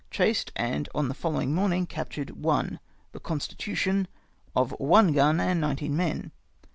Chased, 0.09 0.51
and 0.55 0.89
on 0.95 1.09
the 1.09 1.13
following 1.13 1.53
morning 1.53 1.85
captured 1.85 2.31
one, 2.31 2.79
the 3.11 3.19
Constitution, 3.19 4.07
of 4.55 4.71
one 4.79 5.11
gun 5.11 5.39
and 5.39 5.61
nineteen 5.61 5.95
men. 5.95 6.31